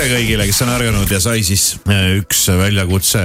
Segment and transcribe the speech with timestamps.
[0.00, 3.20] tere kõigile, kes on ärganud ja sai siis äh, üks väljakutse,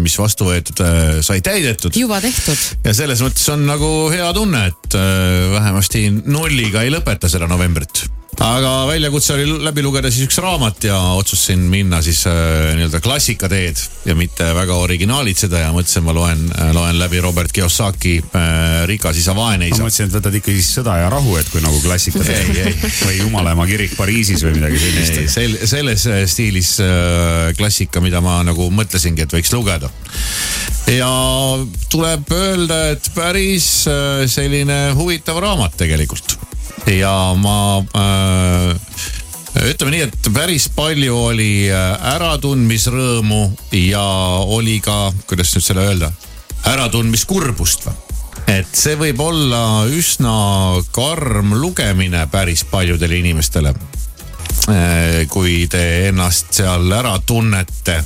[0.00, 1.92] mis vastu võetud, äh, sai täidetud.
[1.92, 2.62] juba tehtud.
[2.86, 8.06] ja selles mõttes on nagu hea tunne, et äh, vähemasti nulliga ei lõpeta seda novembrit
[8.38, 13.82] aga väljakutse oli läbi lugeda siis üks raamat ja otsustasin minna siis äh, nii-öelda klassikateed
[14.06, 19.18] ja mitte väga originaalitseda ja mõtlesin, ma loen äh,, loen läbi Robert Kiyosaki äh, Rikas
[19.20, 19.82] isa, vaene isa.
[19.82, 23.66] ma mõtlesin, et võtad ikkagi siis Sõda ja rahu, et kui nagu klassikateed või Jumalaema
[23.68, 25.20] kirik Pariisis või midagi sellist.
[25.34, 29.90] sel-, selles äh, stiilis äh, klassika, mida ma nagu mõtlesingi, et võiks lugeda.
[30.94, 31.10] ja
[31.92, 36.38] tuleb öelda, et päris äh, selline huvitav raamat tegelikult
[36.86, 38.76] ja ma äh,
[39.70, 43.42] ütleme nii, et päris palju oli äh, äratundmisrõõmu
[43.76, 44.04] ja
[44.46, 46.12] oli ka, kuidas nüüd selle öelda,
[46.70, 47.98] äratundmiskurbust või?
[48.50, 50.34] et see võib olla üsna
[50.94, 53.74] karm lugemine päris paljudele inimestele.
[54.70, 58.00] Äh, kui te ennast seal ära tunnete,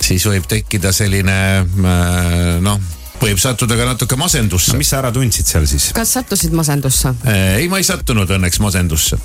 [0.00, 2.80] siis võib tekkida selline äh, noh
[3.20, 4.80] võib sattuda ka natuke masendusse no,.
[4.80, 5.90] mis sa ära tundsid seal siis?
[5.96, 7.14] kas sattusid masendusse?
[7.30, 9.18] ei, ma ei sattunud õnneks masendusse.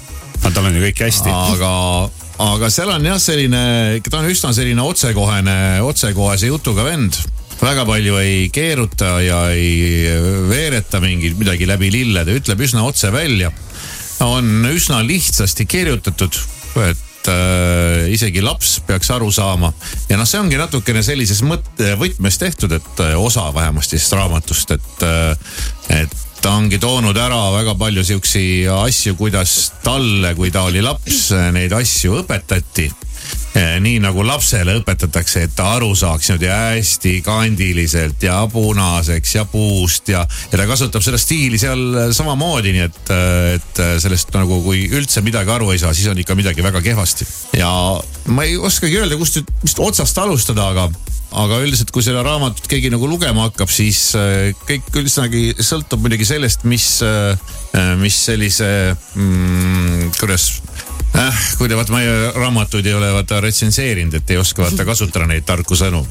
[0.44, 1.33] no tal on ju kõik hästi.
[1.56, 1.73] aga,
[2.48, 3.64] aga seal on jah, selline,
[4.08, 7.20] ta on üsna selline otsekohene, otsekohese jutuga vend
[7.61, 10.09] väga palju ei keeruta ja ei
[10.50, 13.52] veereta mingi midagi läbi lillede, ütleb üsna otse välja.
[14.22, 16.36] on üsna lihtsasti kirjutatud,
[16.89, 19.72] et et äh, isegi laps peaks aru saama.
[20.09, 24.75] ja noh, see ongi natukene sellises mõtte, võtmes tehtud, et äh, osa vähemasti sellest raamatust,
[24.77, 30.66] et äh,, et ta ongi toonud ära väga palju siuksi asju, kuidas talle, kui ta
[30.66, 32.89] oli laps, neid asju õpetati
[33.84, 40.12] nii nagu lapsele õpetatakse, et ta aru saaks niimoodi hästi kandiliselt ja punaseks ja puust
[40.14, 43.14] ja, ja ta kasutab seda stiili seal samamoodi, nii et,
[43.58, 47.28] et sellest nagu, kui üldse midagi aru ei saa, siis on ikka midagi väga kehvasti.
[47.60, 47.72] ja
[48.32, 50.90] ma ei oskagi öelda, kust, vist otsast alustada, aga
[51.32, 55.28] aga üldiselt, kui seda raamatut keegi nagu lugema hakkab, siis eh, kõik üldse
[55.64, 58.67] sõltub muidugi sellest, mis, eh, mis sellise
[59.16, 60.50] mm,, kuidas
[61.16, 61.44] äh,.
[61.58, 65.45] kui te vaata meie raamatuid ei ole vaata retsenseerinud, et ei oska vaata kasutada neid
[65.48, 66.05] tarku sõnu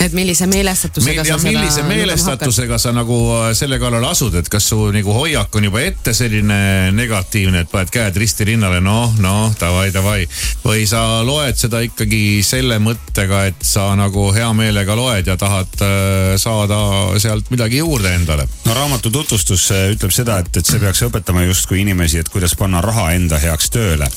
[0.00, 4.48] et millise meelestatusega Meil, sa seda millise meelestatusega sa nagu äh, selle kallale asud, et
[4.50, 6.58] kas su nagu hoiak on juba ette selline
[6.94, 10.20] negatiivne, et paned käed risti rinnale, noh, noh, davai, davai.
[10.64, 15.82] või sa loed seda ikkagi selle mõttega, et sa nagu hea meelega loed ja tahad
[15.82, 16.80] äh, saada
[17.18, 18.48] sealt midagi juurde endale.
[18.64, 22.54] no raamatu tutvustus äh, ütleb seda, et, et see peaks õpetama justkui inimesi, et kuidas
[22.58, 24.10] panna raha enda heaks tööle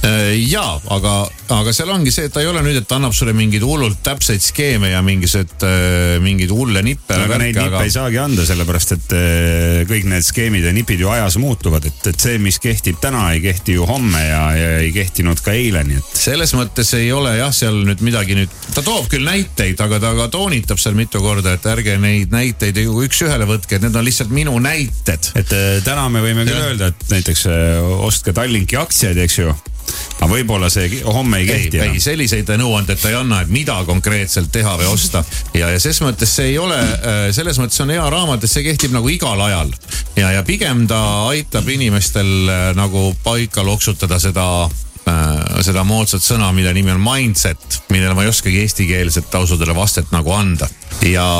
[0.00, 3.12] Äh, ja, aga, aga seal ongi see, et ta ei ole nüüd, et ta annab
[3.12, 7.18] sulle mingeid hullult täpseid skeeme ja mingisugused, äh, mingeid hulle nippe.
[7.18, 7.82] aga neid nippe aga...
[7.84, 12.00] ei saagi anda, sellepärast et äh, kõik need skeemid ja nipid ju ajas muutuvad, et,
[12.08, 15.84] et see, mis kehtib täna, ei kehti ju homme ja, ja ei kehtinud ka eile,
[15.84, 16.16] nii et.
[16.22, 20.14] selles mõttes ei ole jah, seal nüüd midagi nüüd, ta toob küll näiteid, aga ta
[20.16, 24.08] ka toonitab seal mitu korda, et ärge neid näiteid ju üks-ühele võtke, et need on
[24.08, 25.34] lihtsalt minu näited.
[25.36, 25.52] et
[25.84, 27.44] täna me võime küll öelda, et näiteks
[28.00, 29.52] ostke Tallinki aktsiaid, eks ju
[30.20, 31.80] aga võib-olla see homme ei kehti.
[31.80, 35.24] ei, ei, selliseid nõuandeid ta ei anna, et mida konkreetselt teha või osta.
[35.56, 38.66] ja, ja ses mõttes see ei ole, äh, selles mõttes on hea raamat, et see
[38.66, 39.72] kehtib nagu igal ajal.
[40.20, 41.00] ja, ja pigem ta
[41.30, 47.80] aitab inimestel äh, nagu paika loksutada seda äh, seda moodsat sõna, mille nimi on mindset,
[47.88, 50.68] millele ma ei oskagi eestikeelset ausudele vastet nagu anda.
[51.08, 51.30] ja,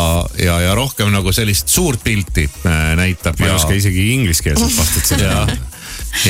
[0.40, 2.48] ja, ja rohkem nagu sellist suurt pilti
[2.96, 3.36] näitab.
[3.36, 3.60] ma ei ja...
[3.60, 5.79] oska isegi ingliskeelset vastet sellele anda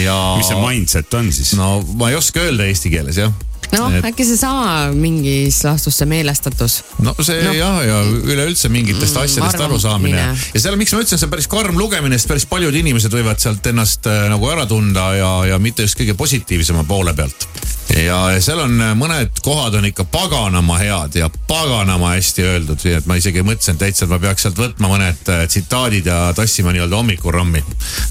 [0.03, 0.19] ja.
[0.39, 1.55] mis see mindset on siis?
[1.59, 3.33] no ma ei oska öelda eesti keeles jah
[3.77, 6.81] noh et..., äkki seesama mingis laastus see meelestatus.
[7.05, 7.53] no see no.
[7.55, 11.51] jah, ja üleüldse mingitest mm, asjadest arusaamine ja seal, miks ma ütlesin, see on päris
[11.51, 15.61] karm lugemine, sest päris paljud inimesed võivad sealt ennast äh, nagu ära tunda ja, ja
[15.63, 17.47] mitte just kõige positiivsema poole pealt
[17.97, 22.97] ja seal on äh, mõned kohad on ikka paganama head ja paganama hästi öeldud, nii
[23.01, 26.75] et ma isegi mõtlesin täitsa, et ma peaks sealt võtma mõned äh, tsitaadid ja tassima
[26.75, 27.65] nii-öelda hommikurammi.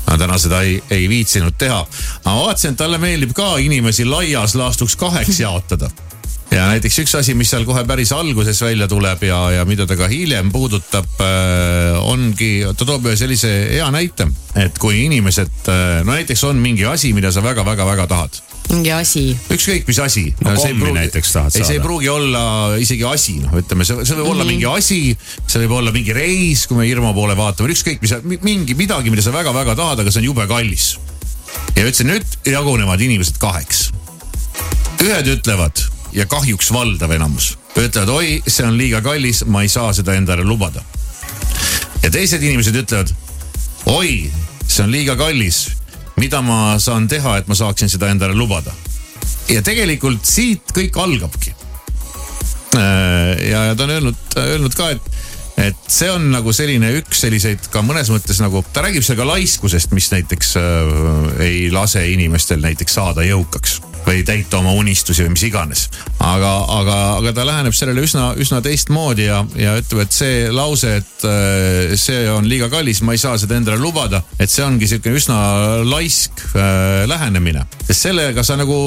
[0.07, 1.79] ma täna seda ei, ei viitsinud teha.
[2.23, 5.89] aga ma vaatasin, et talle meeldib ka inimesi laias laastus kaheks jaotada
[6.51, 9.98] ja näiteks üks asi, mis seal kohe päris alguses välja tuleb ja, ja mida ta
[10.00, 16.00] ka hiljem puudutab äh,, ongi, ta toob ühe sellise hea näite, et kui inimesed äh,,
[16.06, 19.24] no näiteks on mingi asi, mida sa väga-väga-väga tahad mingi asi.
[19.50, 20.25] ükskõik, mis asi.
[20.46, 21.62] no, kommi näiteks tahad saada.
[21.62, 22.42] ei, see ei pruugi olla
[22.81, 24.34] isegi asi, noh, ütleme, see, see võib mm -hmm.
[24.34, 24.52] olla mhm.
[24.54, 25.00] mingi asi,
[25.45, 28.13] see võib olla mingi reis, kui me Irma poole vaatame, ükskõik mis,
[28.45, 30.98] mingi midagi, mida sa väga-väga tahad, aga see on jube kallis.
[31.75, 33.90] ja ütlesin, nüüd jagunevad inimesed kaheks.
[35.02, 39.94] ühed ütlevad ja kahjuks valdav enamus ütlevad, oi, see on liiga kallis, ma ei saa
[39.95, 40.81] seda endale lubada.
[42.03, 43.13] ja teised inimesed ütlevad,
[43.85, 44.31] oi,
[44.67, 45.67] see on liiga kallis
[46.19, 48.73] mida ma saan teha, et ma saaksin seda endale lubada?
[49.50, 51.53] ja tegelikult siit kõik algabki.
[52.75, 55.15] ja, ja ta on öelnud, öelnud ka, et
[55.59, 59.27] et see on nagu selline üks selliseid ka mõnes mõttes nagu, ta räägib seal ka
[59.27, 60.94] laiskusest, mis näiteks äh,
[61.44, 63.79] ei lase inimestel näiteks saada jõukaks
[64.09, 65.85] või täita oma unistusi või mis iganes.
[66.19, 70.95] aga, aga, aga ta läheneb sellele üsna, üsna teistmoodi ja, ja ütleb, et see lause,
[71.01, 74.23] et äh, see on liiga kallis, ma ei saa seda endale lubada.
[74.39, 75.38] et see ongi sihuke üsna
[75.85, 77.65] laisk äh, lähenemine.
[77.85, 78.79] sest sellega sa nagu,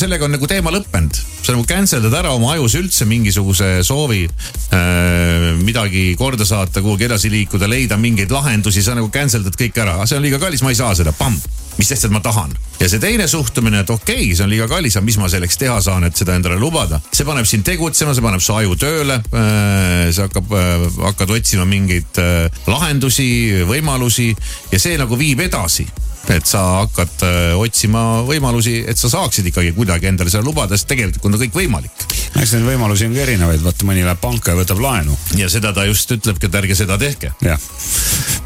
[0.00, 1.22] sellega on nagu teema lõppenud.
[1.44, 7.06] sa nagu cancel dad ära oma ajus üldse mingisuguse soovi äh, midagi korda saata, kuhugi
[7.10, 10.00] edasi liikuda, leida mingeid lahendusi, sa nagu cancel dad kõik ära.
[10.06, 11.38] see on liiga kallis, ma ei saa seda, pamm
[11.78, 12.54] mis sest, et ma tahan.
[12.80, 15.58] ja see teine suhtumine, et okei okay,, see on liiga kallis, aga mis ma selleks
[15.60, 17.00] teha saan, et seda endale lubada.
[17.12, 19.20] see paneb sind tegutsema, see paneb su aju tööle.
[19.32, 23.28] Äh, see hakkab, äh, hakkad otsima mingeid äh, lahendusi,
[23.68, 24.32] võimalusi
[24.72, 25.86] ja see nagu viib edasi
[26.32, 30.88] et sa hakkad öö, otsima võimalusi, et sa saaksid ikkagi kuidagi endale seda lubada, sest
[30.90, 32.06] tegelikult on ta kõik võimalik.
[32.40, 35.16] eks neid võimalusi ongi erinevaid, vaata mõni läheb panka ja võtab laenu.
[35.38, 37.34] ja seda ta just ütlebki, et ärge seda tehke.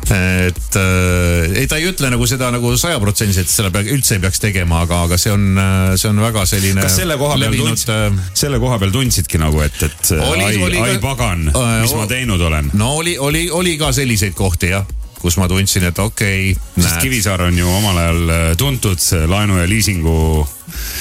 [0.08, 4.42] et äh, ei, ta ei ütle nagu seda nagu sajaprotsendiliselt, seda pea, üldse ei peaks
[4.42, 6.82] tegema, aga, aga see on, äh, see on väga selline.
[6.82, 10.54] kas selle koha peal tundsid äh,, selle koha peal tundsidki nagu, et, et oli, ai,
[10.82, 12.72] ai ka, pagan äh,, mis ma teinud olen?
[12.78, 16.84] no oli, oli, oli ka selliseid kohti jah kus ma tundsin, et okei okay,.
[16.84, 20.46] sest Kivisaar on ju omal ajal äh, tuntud laenu ja liisingu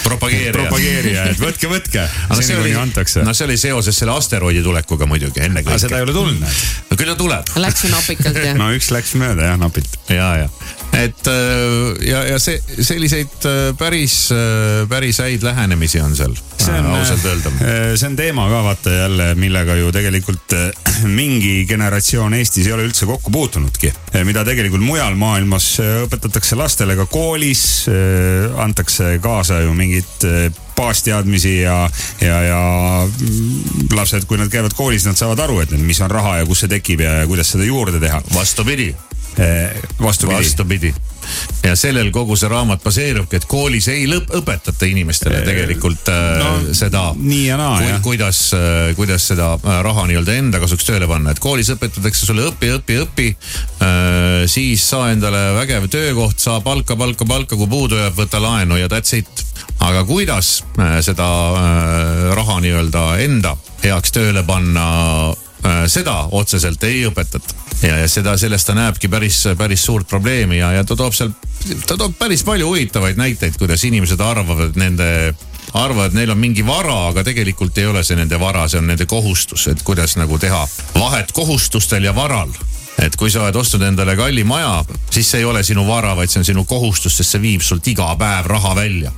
[0.03, 3.23] propageerija, propageerija, et võtke, võtke no, kuni antakse.
[3.25, 5.79] no see oli seoses selle asteroidi tulekuga muidugi ennekõike.
[5.85, 7.53] seda ei ole tulnud no küll ta tuleb.
[7.61, 9.99] Läks ju napikalt jah no üks läks mööda jah, napilt.
[10.13, 10.49] ja, ja
[10.93, 14.29] et äh, ja, ja see selliseid äh, päris,
[14.89, 16.35] päris häid lähenemisi on seal.
[16.67, 17.51] ausalt öelda.
[17.95, 20.55] see on teema ka vaata jälle, millega ju tegelikult
[21.19, 23.93] mingi generatsioon Eestis ei ole üldse kokku puutunudki.
[24.23, 25.75] mida tegelikult mujal maailmas
[26.05, 27.87] õpetatakse lastele ka koolis,
[28.63, 30.25] antakse kaasa ju mingit
[30.77, 31.89] baasteadmisi ja,
[32.21, 32.61] ja, ja
[33.21, 36.65] mm, lapsed, kui nad käivad koolis, nad saavad aru, et mis on raha ja kust
[36.65, 38.21] see tekib ja kuidas seda juurde teha.
[38.33, 38.91] vastupidi.
[40.01, 40.37] Vastupidi.
[40.37, 40.93] vastupidi
[41.63, 46.51] ja sellel kogu see raamat baseerubki, et koolis ei lõp-, õpetata inimestele tegelikult äh, no,
[46.77, 47.03] seda.
[47.17, 48.01] nii ja naa ku, jah.
[48.05, 48.41] kuidas
[48.95, 49.49] kuidas seda
[49.83, 53.27] raha nii-öelda enda kasuks tööle panna, et koolis õpetatakse sulle õpi, õpi, õpi
[54.49, 58.87] siis saa endale vägev töökoht, saa palka, palka, palka, kui puudu jääb, võta laenu ja
[58.91, 59.43] that's it.
[59.83, 60.61] aga kuidas
[61.05, 61.27] seda
[62.37, 64.87] raha nii-öelda enda heaks tööle panna
[65.87, 67.55] seda otseselt ei õpetata.
[67.83, 71.29] Ja, ja seda, sellest ta näebki päris, päris suurt probleemi ja, ja ta toob seal,
[71.85, 75.09] ta toob päris palju huvitavaid näiteid, kuidas inimesed arvavad, nende
[75.73, 78.89] arvavad, et neil on mingi vara, aga tegelikult ei ole see nende vara, see on
[78.89, 80.63] nende kohustus, et kuidas nagu teha
[80.97, 82.49] vahet kohustustel ja varal
[83.03, 86.31] et kui sa oled ostnud endale kalli maja, siis see ei ole sinu vara, vaid
[86.31, 89.11] see on sinu kohustus, sest see viib sult iga päev raha välja.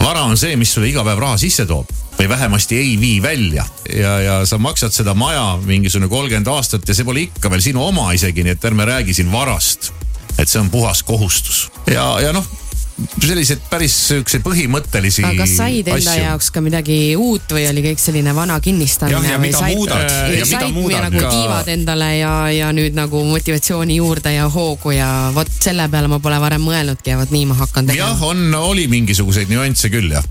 [0.00, 3.64] vara on see, mis sulle iga päev raha sisse toob või vähemasti ei vii välja.
[3.96, 7.86] ja, ja sa maksad seda maja mingisugune kolmkümmend aastat ja see pole ikka veel sinu
[7.86, 9.92] oma isegi, nii et ärme räägi siin varast.
[10.38, 12.46] et see on puhas kohustus ja, ja noh
[12.94, 15.24] selliseid päris siukseid põhimõttelisi.
[15.26, 16.22] aga said enda asju?
[16.22, 19.18] jaoks ka midagi uut või oli kõik selline vana kinnistamine?
[19.18, 20.36] ja, ja mida said, muudad äh,.
[20.38, 21.08] ja mida muudad.
[21.08, 26.10] nagu tiivad endale ja, ja nüüd nagu motivatsiooni juurde ja hoogu ja vot selle peale
[26.12, 28.14] ma pole varem mõelnudki ja vot nii ma hakkan tegema.
[28.14, 30.26] jah, on, oli mingisuguseid nüansse küll jah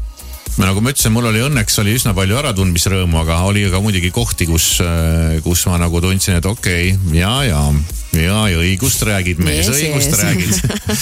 [0.62, 4.48] nagu ma ütlesin, mul oli õnneks oli üsna palju äratundmisrõõmu, aga oli ka muidugi kohti,
[4.50, 7.62] kus, äh, kus ma nagu tundsin, et okei okay,, ja, ja,
[8.14, 10.22] ja, ja õigust räägid, mees yes, õigust yes.
[10.22, 10.54] räägid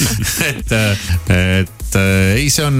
[0.51, 1.05] et, äh,
[1.61, 2.79] et äh, ei, see on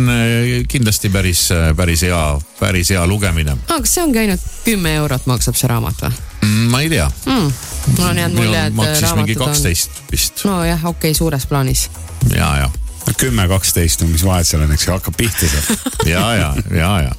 [0.72, 2.22] kindlasti päris, päris hea,
[2.60, 3.58] päris hea lugemine.
[3.68, 6.14] aga kas see ongi ainult kümme eurot maksab see raamat või?
[6.42, 7.50] Mm, ma ei tea mm..
[7.98, 9.52] mul on jäänud mulje, et raamatud on.
[9.52, 10.46] kaksteist vist.
[10.48, 11.90] nojah, okei okay,, suures plaanis.
[12.32, 12.72] ja, ja
[13.22, 15.82] kümme, kaksteist, mis vahet seal on, eks ju, hakkab pihta seal.
[16.10, 17.18] ja, ja, ja, ja,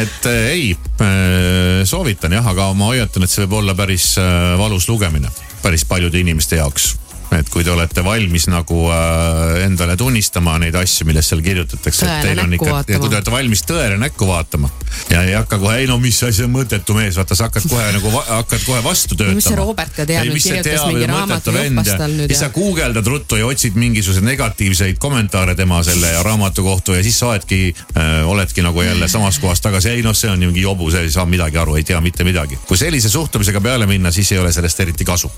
[0.00, 4.56] et äh, ei äh,, soovitan jah, aga ma hoiatan, et see võib olla päris äh,
[4.58, 5.30] valus lugemine
[5.62, 6.92] päris paljude inimeste jaoks
[7.36, 12.24] et kui te olete valmis nagu äh, endale tunnistama neid asju, millest seal kirjutatakse, et
[12.24, 14.70] teil on ikka, ja kui te olete valmis tõele näkku vaatama
[15.12, 17.90] ja ei hakka kohe, ei no mis asi on mõttetu mees, vaata sa hakkad kohe
[17.98, 19.36] nagu, hakkad kohe vastu töötama.
[19.40, 22.32] mis see Robert ka teab, nüüd kirjutas mingi raamatu jopastal nüüd.
[22.32, 27.04] ja sa guugeldad ruttu ja otsid mingisuguseid negatiivseid kommentaare tema selle ja raamatu kohta ja
[27.04, 30.64] siis sa oledki äh,, oledki nagu jälle samas kohas tagasi, ei noh, see on mingi
[30.64, 32.58] jobu, see ei saa midagi aru, ei tea mitte midagi.
[32.66, 35.32] kui sellise suhtumisega peale minna, siis ei ole sellest eriti kasu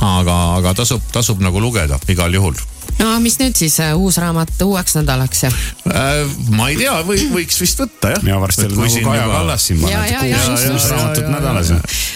[0.00, 2.56] aga, aga tasub, tasub nagu lugeda igal juhul
[2.98, 6.22] no mis nüüd siis uh, uus raamat uueks nädalaks ja äh,?
[6.54, 8.24] ma ei tea, või võiks vist võtta jah.
[8.30, 9.26] ja varsti on nagu Kaja.
[9.34, 11.72] Kallas siin paneb nädalas.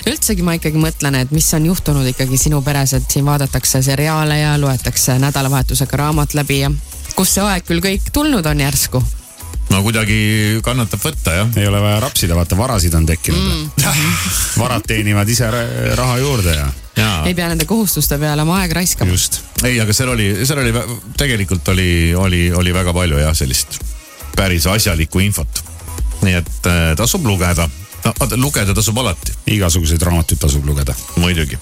[0.07, 4.41] üldsegi ma ikkagi mõtlen, et mis on juhtunud ikkagi sinu peres, et siin vaadatakse seriaale
[4.41, 6.73] ja loetakse nädalavahetusega raamat läbi ja
[7.15, 9.03] kust see aeg küll kõik tulnud on järsku
[9.73, 10.19] no kuidagi
[10.65, 11.55] kannatab võtta jah.
[11.59, 13.89] ei ole vaja rapsida, vaata varasid on tekkinud mm.
[14.63, 15.51] varad teenivad ise
[15.99, 16.69] raha juurde ja.
[16.99, 17.11] Ja.
[17.27, 19.13] ei pea nende kohustuste peale oma aega raiskama.
[19.13, 19.41] just.
[19.65, 20.75] ei, aga seal oli, seal oli,
[21.19, 23.81] tegelikult oli, oli, oli väga palju jah, sellist
[24.37, 25.65] päris asjalikku infot.
[26.23, 27.69] nii et äh, tasub lugeda
[28.05, 29.35] no lugeda tasub alati.
[29.59, 30.95] igasuguseid raamatuid tasub lugeda.
[31.17, 31.59] muidugi